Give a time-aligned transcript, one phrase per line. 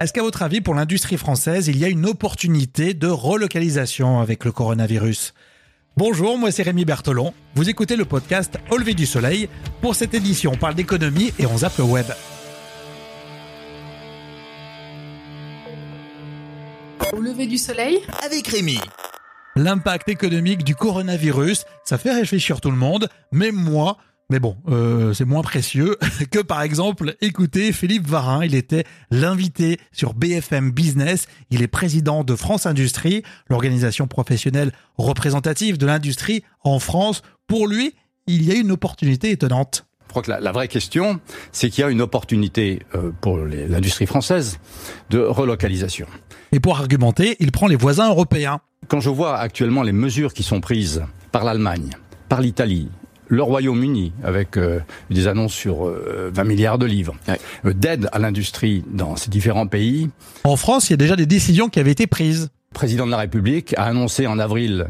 [0.00, 4.44] Est-ce qu'à votre avis, pour l'industrie française, il y a une opportunité de relocalisation avec
[4.44, 5.34] le coronavirus?
[5.96, 7.34] Bonjour, moi c'est Rémi Bertolon.
[7.56, 9.48] Vous écoutez le podcast Au lever du soleil.
[9.80, 12.06] Pour cette édition, on parle d'économie et on zappe le web.
[17.12, 18.78] Au lever du soleil avec Rémi.
[19.56, 23.96] L'impact économique du coronavirus, ça fait réfléchir tout le monde, même moi,
[24.30, 25.96] mais bon, euh, c'est moins précieux
[26.30, 32.24] que par exemple, écoutez Philippe Varin, il était l'invité sur BFM Business, il est président
[32.24, 37.22] de France Industrie, l'organisation professionnelle représentative de l'industrie en France.
[37.46, 37.94] Pour lui,
[38.26, 39.86] il y a une opportunité étonnante.
[40.08, 41.20] Je crois que la, vraie question,
[41.52, 44.58] c'est qu'il y a une opportunité euh, pour l'industrie française
[45.10, 46.06] de relocalisation.
[46.52, 48.60] Et pour argumenter, il prend les voisins européens.
[48.88, 51.90] Quand je vois actuellement les mesures qui sont prises par l'Allemagne,
[52.30, 52.88] par l'Italie,
[53.28, 58.18] le Royaume-Uni, avec euh, des annonces sur 20 euh, milliards de livres, euh, d'aide à
[58.18, 60.10] l'industrie dans ces différents pays.
[60.44, 62.50] En France, il y a déjà des décisions qui avaient été prises.
[62.72, 64.88] Le président de la République a annoncé en avril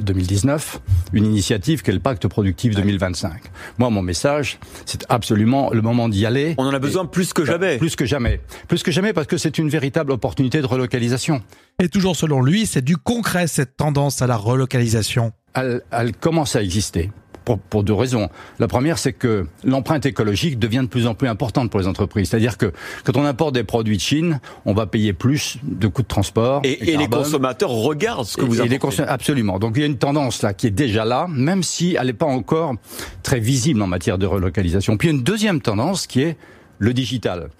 [0.00, 0.80] 2019
[1.12, 3.40] une initiative qu'est le pacte productif 2025.
[3.78, 6.56] Moi, mon message, c'est absolument le moment d'y aller.
[6.58, 7.78] On en a besoin plus que jamais.
[7.78, 8.40] Plus que jamais.
[8.66, 11.40] Plus que jamais parce que c'est une véritable opportunité de relocalisation.
[11.80, 15.32] Et toujours selon lui, c'est du concret cette tendance à la relocalisation.
[15.54, 17.10] Elle, elle commence à exister
[17.58, 18.28] pour, deux raisons.
[18.58, 22.28] La première, c'est que l'empreinte écologique devient de plus en plus importante pour les entreprises.
[22.30, 22.72] C'est-à-dire que
[23.04, 26.60] quand on importe des produits de Chine, on va payer plus de coûts de transport.
[26.64, 29.58] Et, les consommateurs regardent ce que vous avez Absolument.
[29.58, 32.12] Donc il y a une tendance là qui est déjà là, même si elle n'est
[32.12, 32.74] pas encore
[33.22, 34.96] très visible en matière de relocalisation.
[34.96, 36.36] Puis il y a une deuxième tendance qui est
[36.78, 37.50] le digital.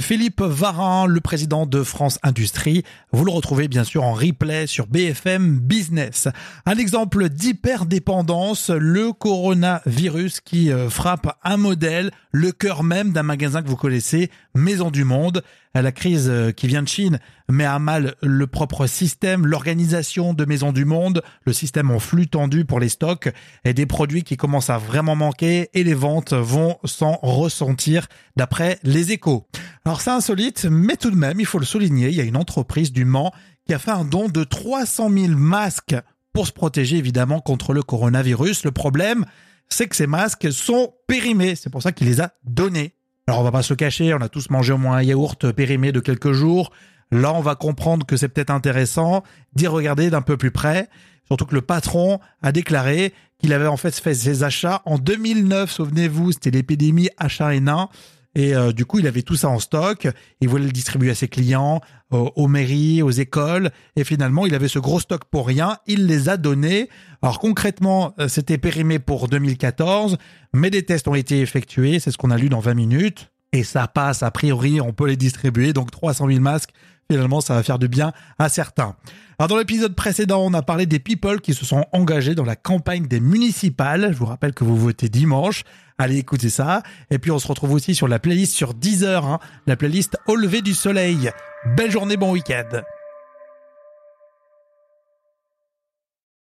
[0.00, 2.82] Philippe Varin, le président de France Industrie.
[3.12, 6.28] Vous le retrouvez bien sûr en replay sur BFM Business.
[6.66, 13.62] Un exemple d'hyperdépendance, le coronavirus qui euh, frappe un modèle, le cœur même d'un magasin
[13.62, 15.42] que vous connaissez, Maison du Monde.
[15.74, 20.44] La crise euh, qui vient de Chine met à mal le propre système, l'organisation de
[20.44, 23.32] Maison du Monde, le système en flux tendu pour les stocks
[23.64, 28.06] et des produits qui commencent à vraiment manquer et les ventes vont s'en ressentir
[28.36, 29.46] d'après les échos.
[29.86, 32.36] Alors c'est insolite, mais tout de même, il faut le souligner, il y a une
[32.36, 33.32] entreprise du Mans
[33.66, 35.96] qui a fait un don de 300 000 masques
[36.32, 38.64] pour se protéger évidemment contre le coronavirus.
[38.64, 39.24] Le problème,
[39.68, 41.54] c'est que ces masques sont périmés.
[41.54, 42.94] C'est pour ça qu'il les a donnés.
[43.28, 45.92] Alors on va pas se cacher, on a tous mangé au moins un yaourt périmé
[45.92, 46.72] de quelques jours.
[47.12, 49.22] Là, on va comprendre que c'est peut-être intéressant
[49.54, 50.88] d'y regarder d'un peu plus près.
[51.26, 55.70] Surtout que le patron a déclaré qu'il avait en fait fait ses achats en 2009.
[55.70, 57.88] Souvenez-vous, c'était l'épidémie H1N1.
[58.34, 60.08] Et euh, du coup, il avait tout ça en stock.
[60.40, 63.70] Il voulait le distribuer à ses clients, aux mairies, aux écoles.
[63.96, 65.78] Et finalement, il avait ce gros stock pour rien.
[65.86, 66.88] Il les a donnés.
[67.22, 70.16] Alors concrètement, euh, c'était périmé pour 2014,
[70.52, 72.00] mais des tests ont été effectués.
[72.00, 73.32] C'est ce qu'on a lu dans 20 minutes.
[73.52, 75.72] Et ça passe, a priori, on peut les distribuer.
[75.72, 76.72] Donc 300 000 masques
[77.12, 78.96] finalement, ça va faire du bien à certains.
[79.38, 82.56] Alors, dans l'épisode précédent, on a parlé des people qui se sont engagés dans la
[82.56, 84.10] campagne des municipales.
[84.12, 85.64] Je vous rappelle que vous votez dimanche.
[85.98, 86.82] Allez écouter ça.
[87.10, 90.16] Et puis, on se retrouve aussi sur la playlist sur 10 heures, hein, la playlist
[90.26, 91.30] Au lever du soleil.
[91.76, 92.82] Belle journée, bon week-end.